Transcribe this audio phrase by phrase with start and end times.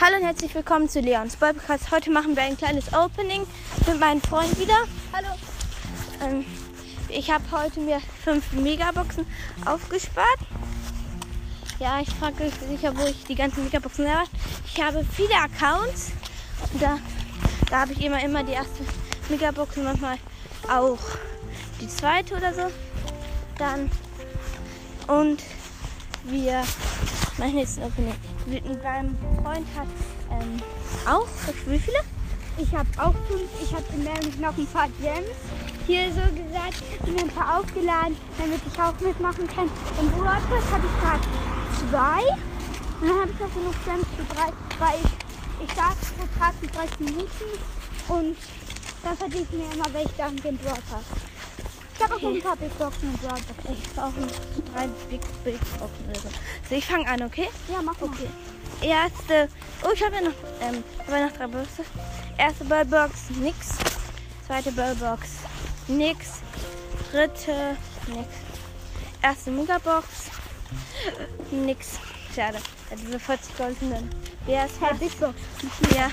[0.00, 1.90] Hallo und herzlich willkommen zu Leons Podcast.
[1.90, 3.44] Heute machen wir ein kleines Opening
[3.84, 4.84] mit meinem Freund wieder.
[5.12, 5.26] Hallo.
[6.22, 6.44] Ähm,
[7.08, 9.26] ich habe heute mir fünf Megaboxen
[9.64, 10.38] aufgespart.
[11.80, 14.30] Ja, ich frage mich sicher, wo ich die ganzen Megaboxen habe.
[14.66, 16.12] Ich habe viele Accounts.
[16.78, 17.00] Da,
[17.68, 18.84] da habe ich immer, immer die erste
[19.28, 20.18] Megabox und manchmal
[20.70, 21.00] auch
[21.80, 22.70] die zweite oder so.
[23.58, 23.90] Dann
[25.08, 25.42] und
[26.22, 26.62] wir
[27.36, 28.14] machen jetzt ein Opening.
[28.48, 29.88] Mit meinem Freund hat
[30.30, 30.56] ähm,
[31.06, 31.28] auch,
[31.66, 31.98] wie viele?
[32.56, 33.50] Ich habe auch fünf.
[33.62, 35.36] Ich habe nämlich noch ein paar Gems.
[35.86, 39.68] Hier so gesagt, mir ein paar aufgeladen, damit ich auch mitmachen kann.
[40.00, 41.22] Im WordPress habe ich gerade
[41.90, 42.22] zwei.
[43.00, 46.54] Und dann habe ich noch genug Gems für drei, weil ich, ich starte pro Tag
[46.62, 47.48] mit 30 Minuten.
[48.08, 48.36] Und
[49.02, 51.37] dann verdiene ich mir immer welche Sachen den WordPress.
[51.98, 53.76] Ich habe auch noch ein paar Big Boxen und WordPress.
[53.82, 54.12] Ich brauche
[54.72, 56.28] drei Big, Big Boxen oder so.
[56.68, 57.48] So, ich fange an, okay?
[57.68, 58.10] Ja, mach mal.
[58.10, 58.28] Okay.
[58.80, 59.48] Erste.
[59.82, 61.84] Oh, ich habe ja noch, ähm, habe ja noch drei Boxen.
[62.36, 63.70] Erste Ballbox, nix.
[64.46, 65.28] Zweite Ballbox,
[65.88, 66.34] nix.
[67.10, 68.28] Dritte, nix.
[69.20, 70.06] Erste Megabox,
[71.50, 71.98] nix.
[72.32, 72.58] Schade.
[72.90, 74.10] Ja, diese 40 goldenen.
[74.46, 75.34] Wer ist Hey, Big Box.
[75.94, 76.08] Ja.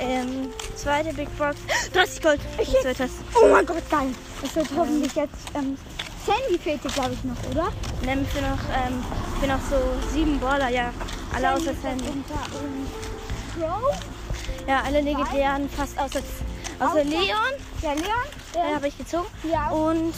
[0.00, 1.56] Ähm, zweite Big Box.
[1.92, 2.40] 30 Gold.
[2.58, 3.10] Ich- wird das?
[3.40, 4.14] Oh mein Gott, geil.
[4.42, 5.34] Das wird hoffentlich jetzt.
[5.54, 5.76] Ähm,
[6.26, 7.72] Sandy fehlt dir, glaube ich, noch, oder?
[8.04, 9.04] Nehmen wir noch, ähm,
[9.40, 9.76] wir noch so
[10.12, 10.92] sieben Baller, ja.
[11.34, 12.04] Alle außer Sandy.
[12.06, 12.24] Ähm?
[14.66, 16.20] Ja, alle legendären, fast außer,
[16.78, 17.54] außer Leon.
[17.82, 18.04] Ja, Leon?
[18.54, 19.26] Den habe ich gezogen.
[19.50, 19.70] Ja.
[19.70, 20.14] Und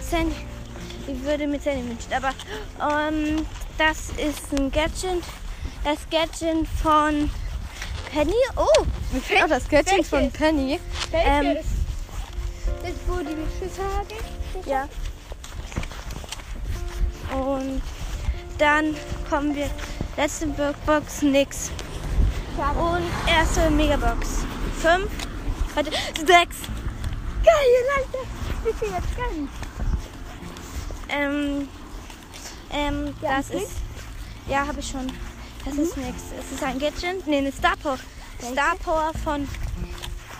[0.00, 0.34] Sandy.
[1.08, 2.12] Ich würde mit Sandy wünschen.
[2.12, 2.34] Aber
[3.08, 3.46] ähm,
[3.78, 5.24] das ist ein Gadget.
[5.82, 7.30] Das Gadget von
[8.12, 8.32] Penny.
[8.56, 10.38] Oh, mir fehlt auch das Gadget von Welches?
[10.38, 10.80] Penny.
[11.12, 11.66] Ähm, Welches?
[12.82, 14.08] das, wo die Schüsse haben?
[14.66, 14.88] Ja.
[17.34, 17.82] Und
[18.58, 18.94] dann
[19.30, 19.70] kommen wir.
[20.16, 20.46] Letzte
[20.84, 21.70] Box, nix.
[22.56, 24.44] Und erste Megabox.
[24.82, 25.08] Fünf.
[25.74, 26.56] Warte, sechs.
[27.44, 28.26] Geil, Leute.
[28.64, 29.48] Wie viel jetzt geil?
[31.08, 31.68] Ähm,
[32.70, 33.72] ähm, Ja, das ist.
[34.48, 35.06] Ja, habe ich schon.
[35.64, 36.22] Das ist nix.
[36.38, 37.26] Es ist ein Gadget.
[37.26, 37.98] Nee, eine Star Power.
[38.52, 39.48] Star Power von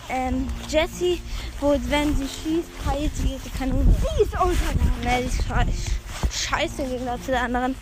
[0.09, 1.21] ähm, Jessie,
[1.59, 3.95] wo wenn sie schießt, heilt sie ihre Kanone.
[4.17, 4.55] Die ist geil.
[5.03, 7.75] Nee, die ist sche- scheiße im Gegensatz zu der anderen.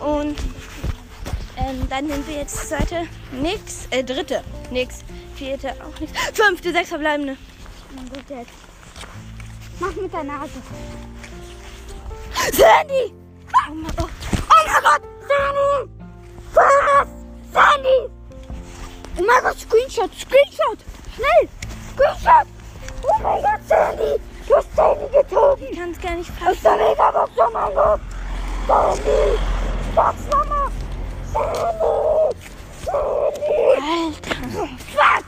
[0.00, 0.36] Und
[1.56, 3.06] ähm, dann nehmen wir jetzt zweite.
[3.32, 3.86] Nix.
[3.90, 4.42] Äh, dritte.
[4.70, 5.00] Nix.
[5.36, 6.12] Vierte auch nix.
[6.32, 7.36] Fünfte, sechs verbleibende.
[8.12, 8.50] Gott, jetzt.
[9.78, 10.50] Mach mit der Nase.
[12.52, 13.12] Sandy!
[13.68, 14.10] Oh mein Gott.
[14.32, 15.90] Oh mein Gott, Sandy!
[16.54, 17.08] Was?
[17.52, 17.98] Sandy!
[19.18, 20.78] Oh mein Gott, Screenshot, Screenshot!
[21.14, 21.48] Schnell!
[21.92, 22.46] Screenshot!
[23.02, 24.20] Oh mein Gott, Sandy!
[24.46, 25.66] Du hast Sandy gezogen!
[25.70, 26.78] Ich kann es gar nicht Aus fassen.
[26.78, 28.00] der Megabox, oh mein Gott!
[28.66, 29.38] Sandy!
[29.94, 30.70] Sag's Mama!
[31.32, 32.36] Sandy!
[32.84, 33.58] Sandy!
[33.88, 34.68] Alter.
[34.94, 35.24] Fuck!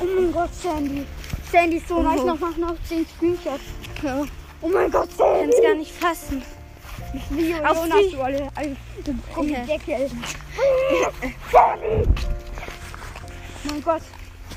[0.00, 1.06] Oh mein Gott, Sandy!
[1.50, 3.64] Sandy ist so nice, noch mach noch 10 Screenshots.
[4.02, 4.24] Ja.
[4.62, 6.42] Oh mein Gott, Ich kann es gar nicht fassen.
[7.30, 8.48] Wie Auf Jonas, die- du alle.
[8.54, 9.64] Also, du Okay.
[9.66, 10.10] Deckel.
[11.50, 12.08] Sandy!
[13.64, 14.02] Mein Gott.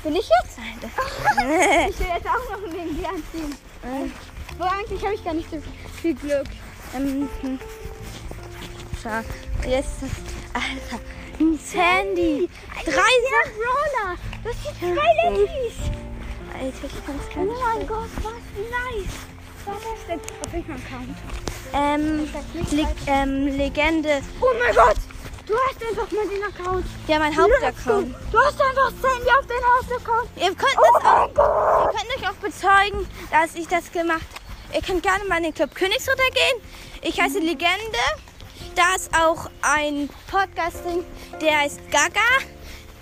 [0.02, 0.58] Bin ich jetzt?
[1.90, 3.56] Ich will jetzt auch noch neben dir anziehen.
[4.58, 5.60] Wo eigentlich habe ich gar nicht so
[6.00, 6.46] viel Glück.
[6.96, 7.58] Ähm, hm.
[9.02, 9.68] Schau.
[9.68, 10.12] Jetzt ist
[10.54, 10.62] das.
[10.62, 11.02] Alter.
[11.38, 12.48] Ein Sandy.
[12.84, 13.56] Drei Sachen.
[13.66, 14.16] Roller.
[14.44, 15.74] Das sind zwei Ladies.
[16.54, 17.60] Alter, ich kann es gar Oh nicht.
[17.62, 18.32] mein Gott, was
[18.70, 19.16] nice.
[19.66, 20.20] Das denn?
[20.20, 21.16] Auf welchem Account?
[21.74, 22.28] Ähm,
[22.70, 24.22] Le ähm, Legende.
[24.40, 24.96] Oh mein Gott.
[25.46, 26.86] Du hast einfach mal den Account.
[27.06, 28.14] Ja, mein Hauptaccount.
[28.32, 30.28] Du hast einfach Sandy auf deinen Hauptaccount.
[30.36, 31.94] Ihr könnt, Oh auch, Gott.
[31.94, 34.26] ihr könnt euch auch bezeugen, dass ich das gemacht
[34.74, 36.62] Ihr könnt gerne mal in den Club Königsritter gehen.
[37.02, 37.98] Ich heiße Legende.
[38.74, 41.04] Da ist auch ein Podcasting,
[41.40, 42.20] der heißt Gaga.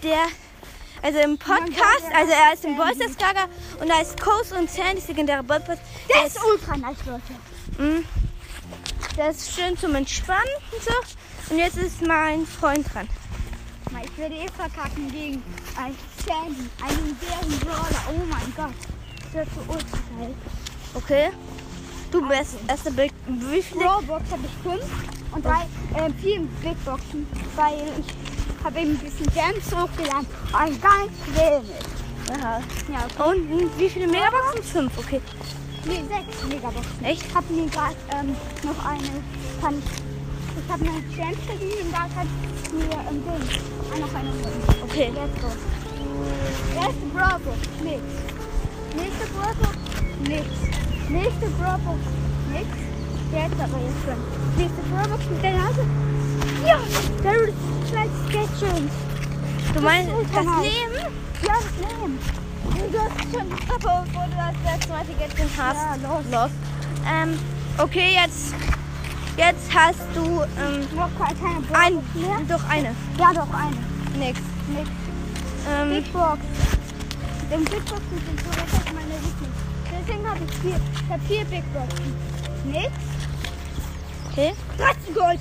[0.03, 0.27] Der,
[1.05, 3.45] also im Podcast, also er ist im Voice Gaga
[3.79, 5.83] und da ist Coast und Sandys legendäre Podcast.
[6.09, 7.83] Der ist ultra nice, Leute.
[7.83, 8.05] Mm.
[9.17, 11.55] Das ist schön zum Entspannen und so.
[11.55, 13.07] Und jetzt ist mein Freund dran.
[14.03, 15.43] Ich werde eh verkacken gegen
[15.77, 18.03] ein Sandy, einen bären Brawler.
[18.09, 18.75] Oh mein Gott.
[19.25, 20.35] Das wird so ultra geil.
[20.95, 21.31] Okay?
[22.11, 23.13] Du bist erste Bild.
[23.27, 23.85] Wie viele?
[23.85, 24.85] Brawlbox habe ich fünf
[25.33, 25.67] und drei,
[25.97, 28.24] äh, vier Big Boxen, weil ich
[28.65, 30.27] habe eben ein bisschen Gems hochgeladen.
[30.53, 31.77] Ein ganz wenig.
[32.33, 32.61] Aha.
[32.91, 33.39] Ja, okay.
[33.39, 34.65] Und wie viele Megaboxen?
[34.65, 35.21] Fünf, okay.
[35.85, 37.05] Nee, sechs Megaboxen.
[37.05, 37.27] Echt?
[37.27, 38.35] Ich habe mir gerade ähm,
[38.65, 39.23] noch eine,
[39.61, 43.61] kann ich, ich habe eine Gems verdient und da kann ich mir ähm, Ding,
[43.93, 44.63] ah, noch eine holen.
[44.85, 45.13] Okay.
[45.15, 45.49] Let's go.
[46.75, 48.03] Erste Brawlbox, nix.
[48.97, 49.77] Nächste Brawlbox,
[50.27, 50.47] nix.
[51.11, 52.01] Nächste Brawlbox,
[52.53, 52.69] nix.
[53.33, 54.21] Jetzt aber jetzt schon.
[54.57, 56.14] Nächste Brawlbox mit der Nase.
[56.67, 56.79] Ja,
[57.23, 57.55] there is
[57.91, 58.93] zwei Sketchens.
[59.75, 60.63] Du meinst das nice.
[60.63, 61.15] Leben?
[61.43, 62.19] Ja, das Leben.
[62.91, 65.77] Du hast schon Treppe, bevor du das letzte Mal gegessen hast.
[65.77, 66.25] Ja, los.
[66.31, 66.51] los.
[67.07, 67.39] Ähm,
[67.79, 68.55] okay, jetzt,
[69.37, 70.87] jetzt hast du ähm,
[71.73, 72.95] ein, doch eine.
[73.19, 73.77] Ja, doch eine.
[74.19, 74.41] Nix.
[74.69, 74.89] Nix.
[75.69, 76.39] Ähm, Big Box.
[77.51, 79.59] Denn Big Boxen sind so lecker meine Lieblings.
[79.93, 80.81] Deswegen habe ich vier.
[80.95, 82.15] Ich habe vier Big Boxen.
[82.65, 82.91] Nix.
[84.31, 84.55] okay.
[84.79, 85.41] 13 Gold.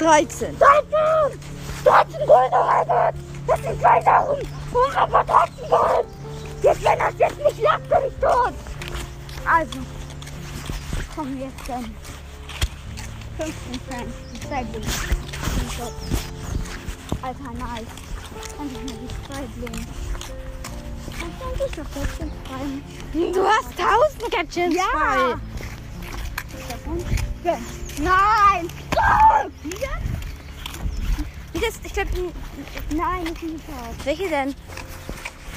[0.00, 0.56] 13.
[0.58, 1.38] 13!
[1.84, 3.14] 13 Gold, mein Gott!
[3.46, 4.36] Das sind zwei Sachen!
[4.96, 6.06] Mein Gott, 13 Gold!
[6.62, 8.54] Jetzt, wenn das jetzt nicht lag, bin ich tot!
[9.44, 9.78] Also,
[11.14, 11.94] kommen wir jetzt dann.
[13.36, 14.12] 15 Cent.
[14.48, 14.88] Zwei Blumen.
[17.22, 17.92] Alter, nice.
[18.58, 19.86] Endlich mal die zwei Blumen.
[21.20, 23.32] Und dann ist noch 16 frei.
[23.32, 24.98] Du hast 1000 Gadgets Ja!
[24.98, 25.49] frei.
[27.42, 28.68] Nein!
[29.62, 29.98] Wieder?
[31.52, 32.10] Wie das, ich glaube,
[32.90, 33.96] Nein, das ist nicht raus.
[34.04, 34.54] welche denn?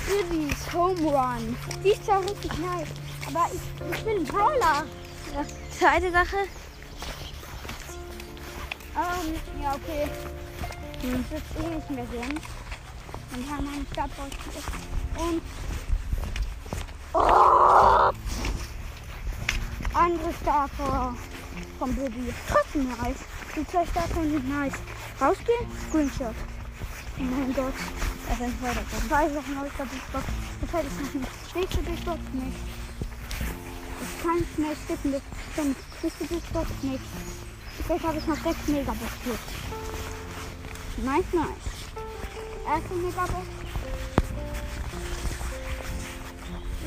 [0.10, 1.58] Irvis Home Run.
[1.84, 2.88] Die ist zwar richtig nice,
[3.28, 4.86] aber ich, ich bin ein Brawler.
[5.34, 5.46] Ja.
[5.78, 6.38] Zweite Sache.
[8.96, 10.10] Ähm, ja, okay.
[11.02, 11.26] Hm.
[11.30, 12.40] Das wird eh nicht mehr sehen.
[13.32, 14.30] Dann haben wir einen Startball.
[15.18, 15.42] Und.
[17.14, 18.12] Oh!
[19.94, 21.16] Andere Starter
[21.80, 22.34] vom Baby.
[22.50, 23.20] Trotzdem nice.
[23.56, 24.74] Die zwei Starter sind nice.
[25.20, 25.68] Rausgehen?
[25.90, 26.36] Screenshot.
[27.20, 27.74] Oh mein Gott.
[28.30, 29.08] Ein zweiter Punkt.
[29.08, 30.26] Zwei Sachen aus der Big Box.
[30.62, 31.56] Das hätte ich noch nicht.
[31.56, 32.58] Nächste Big Box nicht.
[34.02, 35.22] Ich kann nicht mehr skippen.
[35.56, 37.04] Dann nächste Big Box nicht.
[37.78, 39.40] Jetzt habe ich noch sechs Megabox hier.
[41.04, 41.74] Nice, nice.
[42.66, 43.48] Erste Megabox.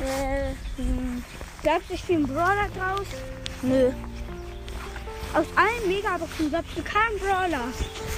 [0.02, 1.24] Äh, hm,
[1.90, 3.06] ich bin ein Brawler draus?
[3.62, 3.92] nö.
[5.36, 7.64] Aus allen Megaboxen glaubst du keinen Brawler.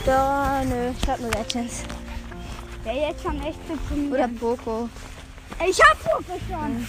[0.06, 0.92] Da, nö.
[1.02, 1.82] Ich hab nur Legends.
[2.84, 4.38] Der jetzt schon echt zu Oder probieren.
[4.38, 4.88] Poco.
[5.68, 6.86] Ich hab Poké schon.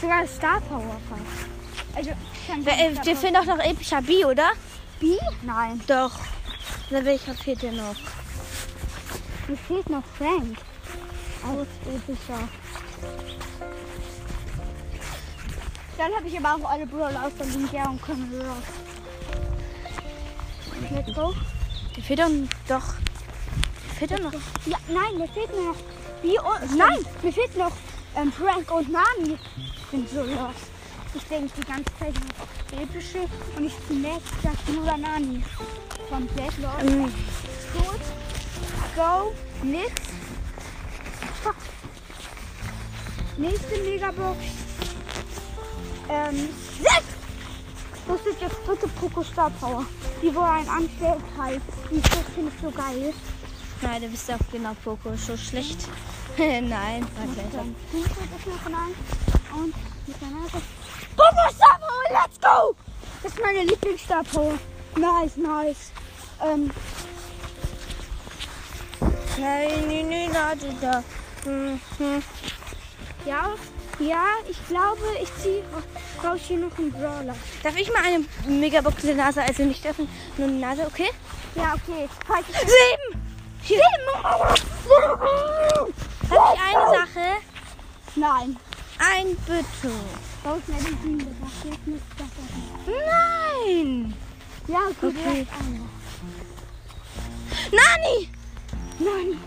[0.00, 1.96] Sogar Star Power fast.
[1.96, 4.52] Also, ich kann Wer- äh, Dir fehlt doch noch epischer B, oder?
[4.98, 5.16] B?
[5.42, 5.80] Nein.
[5.86, 6.12] Doch.
[6.90, 7.96] Na, welcher fehlt dir noch?
[9.46, 10.56] Mir fehlt noch Frank.
[11.44, 12.48] Als epischer.
[15.98, 18.64] Dann habe ich aber auch alle Brawler aus der Liga und komme raus.
[20.96, 21.34] Let's go.
[21.94, 22.30] Dir fehlt doch,
[22.68, 22.94] doch.
[23.84, 24.32] Dir fehlt doch noch.
[24.64, 25.76] Ja, nein, mir fehlt noch.
[26.22, 27.72] Und, nein, mir fehlt noch
[28.16, 29.38] ähm, Frank und Nami.
[29.58, 30.56] Ich bin so los.
[31.14, 35.42] Ich denke die ganze Zeit noch epische und ich zunächst sag nur Nani.
[36.08, 36.72] Komplett los.
[36.80, 37.12] Ähm,
[37.74, 38.00] Gut.
[38.96, 39.34] Go.
[39.62, 39.92] Nix.
[41.42, 41.56] Fuck.
[43.36, 44.38] Nächste Megabox.
[46.08, 46.48] Ähm,
[46.80, 47.04] sechs!
[48.08, 49.84] Das ist jetzt dritte Poco Star Power.
[50.22, 51.62] Die, wo ein anstellt, halt.
[51.90, 53.14] Die ist so, finde ich so geil.
[53.82, 55.14] nein, du bist auch genau Poco.
[55.16, 55.78] So schlecht.
[56.38, 57.54] Nein, war gleich.
[59.54, 59.74] Und
[60.06, 60.62] mit der Nase.
[61.16, 62.76] Poco Power, let's go!
[63.22, 64.58] Das ist meine Lieblings-Star Power.
[64.96, 65.92] Nice, nice.
[66.44, 66.70] Ähm,
[69.38, 71.04] Nein, nein, nein, nein, da.
[71.44, 72.22] Hm, hm.
[73.26, 73.54] ja,
[73.98, 75.62] ja, ich glaube, ich ziehe
[76.24, 77.34] raus hier noch einen Brawler.
[77.62, 79.42] Darf ich mal eine Megabox der Nase?
[79.42, 81.10] Also nicht öffnen, nur eine Nase, okay?
[81.54, 82.08] Ja, okay.
[82.40, 83.22] Ich Sieben!
[83.62, 83.80] Hier.
[86.30, 87.26] Darf ich eine Sache?
[88.14, 88.56] Nein.
[88.98, 89.92] Ein Bitte.
[90.42, 92.02] Sieben ich.
[92.86, 94.14] Nein!
[94.68, 95.06] Ja, okay.
[95.10, 95.46] Okay.
[97.72, 98.28] Nani!
[98.98, 99.40] Nein.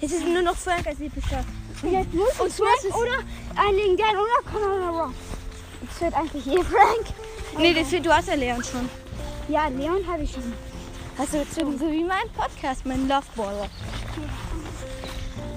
[0.00, 0.98] Jetzt ist nur noch Frank als.
[1.00, 3.18] Und jetzt muss ich Frank oder
[3.56, 5.14] einen legendären oder Conor Rock.
[5.82, 7.06] Es wird eigentlich eh Frank.
[7.58, 8.88] Nee, das wird, du hast ja Leon schon.
[9.48, 10.52] Ja, Leon habe ich schon.
[11.18, 13.68] Hast du gezogen, so wie mein Podcast, mein Loveballer.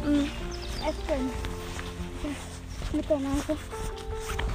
[0.05, 0.31] Mhm.
[0.87, 1.29] Äpfeln.
[2.93, 3.57] Mit der Nase.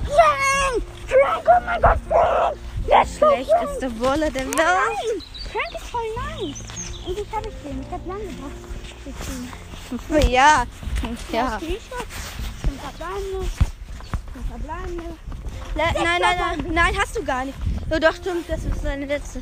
[0.05, 0.83] Frank!
[1.07, 2.57] Frank, oh mein Gott, Frank!
[2.89, 3.09] Frank!
[3.09, 4.57] Schlechteste Baller der Welt.
[4.57, 5.23] Nein!
[5.53, 6.59] Frank ist voll nice.
[7.07, 7.83] Und ich habe ich den.
[7.83, 8.53] Ich habe lange gebraucht.
[10.31, 10.65] Ja.
[11.31, 11.59] Ja.
[11.59, 12.07] Screenshot.
[12.65, 13.47] Fünf verbleibende.
[14.33, 15.17] Fünf verbleibende.
[15.75, 17.59] Le nein, nein, nein, nein, hast du gar nicht.
[17.91, 19.41] Oh, doch, stimmt, das ist deine letzte.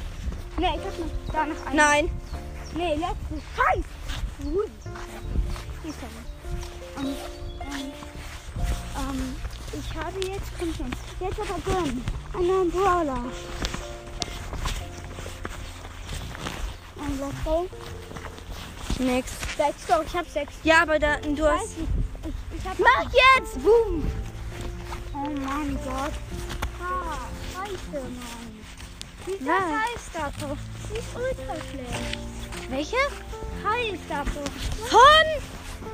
[0.59, 1.77] Ne, ich habe noch da noch einen.
[1.77, 2.11] Nein.
[2.75, 3.43] Nee, letzte.
[3.57, 3.85] Scheiß!
[5.85, 7.19] Die ist ja nicht.
[8.97, 9.37] Ähm,
[9.73, 12.05] ich habe jetzt, komm schon, jetzt aber gönnen.
[12.35, 13.25] Einen Brawler.
[16.99, 17.69] Ein Let's Go.
[18.99, 19.33] Nix.
[19.59, 20.55] Let's Go, ich habe sechs.
[20.65, 21.77] Ja, aber da, du hast.
[21.77, 22.29] ich.
[22.29, 23.62] Ich, ich hab Mach jetzt!
[23.62, 24.11] Boom!
[25.25, 26.12] Oh mein Gott.
[26.81, 28.59] Ah, scheiße, Mann.
[29.25, 29.55] Wie ist Was?
[29.57, 30.57] das heißt das doch?
[30.91, 32.19] Die ist ultra schlecht.
[32.69, 32.97] Welche?
[34.35, 34.43] So.
[34.88, 35.26] Von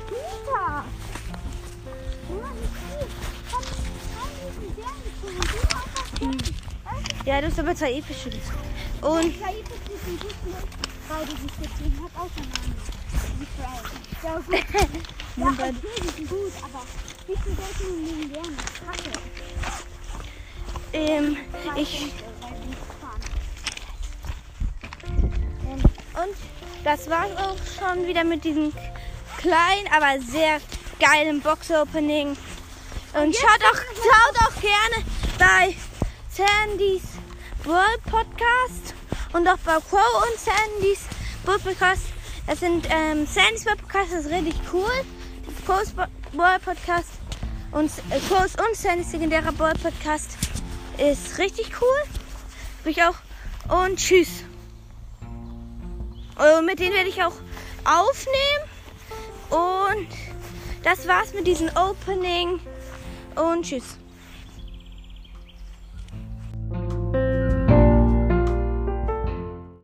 [0.07, 0.83] Peter!
[2.29, 2.49] Ja.
[6.19, 6.31] Du.
[7.25, 8.31] Ja, das ist aber zwei epische.
[9.01, 9.35] Und
[11.09, 12.75] Guten beide sich gezogen hat, auch schon Namen.
[13.39, 13.85] Die Fred.
[14.23, 14.55] Ja, gut.
[15.35, 15.73] Ja, okay,
[16.17, 16.81] die gut, aber
[17.27, 18.57] wie viel Geld nehmen die Bären?
[18.85, 19.11] Kacke.
[20.91, 21.37] ähm,
[21.77, 23.21] ich die fahren.
[26.23, 26.35] und
[26.83, 28.73] das war's auch schon wieder mit diesem
[29.37, 30.59] kleinen, aber sehr
[30.99, 32.35] geilen Box-Opening.
[33.13, 35.05] Und schaut auch, schaut auch gerne
[35.37, 35.75] bei
[36.29, 37.03] Sandys
[37.63, 38.93] World Podcast
[39.33, 40.99] und auch bei Crow und Sandys
[41.43, 42.03] Podcast.
[42.47, 44.89] Das sind ähm, Sandys Podcast, das ist richtig cool.
[45.65, 47.09] Crow's Bo- World Podcast
[47.71, 50.37] und äh, Crow's und Sandys legendärer World Podcast
[50.97, 52.03] ist richtig cool.
[52.85, 53.15] Ich auch.
[53.85, 54.43] Und tschüss.
[55.21, 57.33] Und mit denen werde ich auch
[57.83, 58.63] aufnehmen.
[59.49, 60.07] Und
[60.83, 62.59] das war's mit diesem Opening.
[63.35, 63.97] Und tschüss.